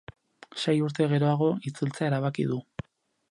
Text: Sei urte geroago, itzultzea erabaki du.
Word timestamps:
Sei 0.61 0.73
urte 0.85 1.07
geroago, 1.11 1.51
itzultzea 1.71 2.09
erabaki 2.13 2.49
du. 2.55 2.61